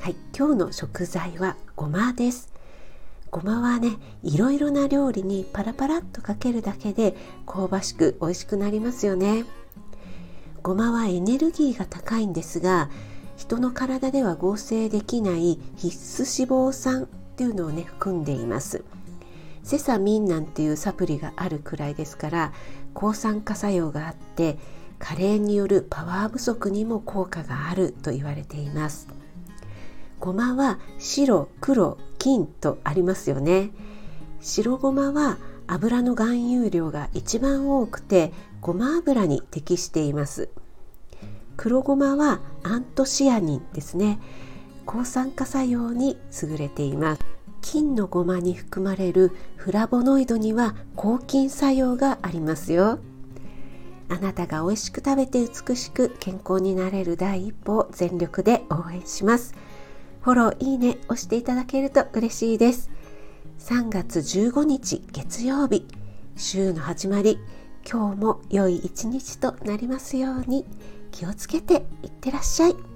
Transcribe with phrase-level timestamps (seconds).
[0.00, 2.52] はい、今日の食材はごまです。
[3.30, 9.44] ごまはね、いろいろな料理にパラパラっとかけるだけで香ばしく美味しくなりますよね。
[10.62, 12.90] ごまはエネルギーが高いんですが、
[13.36, 18.84] 人の体では合成できない必須脂肪酸っていうのをね含んでいます。
[19.64, 22.52] セサミンなんていうサプリがあるくらいですから
[22.92, 24.58] 抗酸化作用があって
[24.98, 29.08] 加齢によるパワー不足にも効果があると言われています。
[30.20, 33.70] ごまは白黒金とありますよね。
[34.40, 40.48] 白ごまは油の含有量が一番多くてごま油に適しています。
[41.56, 44.18] 黒ごまはアントシアニンですね。
[44.86, 47.22] 抗酸化作用に優れています。
[47.62, 52.98] 金のごまに含まれるフラボノイドには抗菌作用がありますよ。
[54.10, 59.54] あなたが美味しく食べて美しく健康になれる第一歩を全力で応援します。
[60.24, 62.90] フォロー、いいね押していただけると嬉しいです。
[63.58, 65.86] 3月15日月曜日、
[66.34, 67.38] 週の始まり、
[67.86, 70.64] 今日も良い一日となりますように
[71.10, 72.93] 気をつけていってらっしゃい。